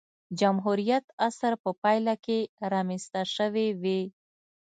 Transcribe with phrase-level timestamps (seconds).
[0.39, 2.39] جمهوریت عصر په پایله کې
[2.73, 4.01] رامنځته شوې وې.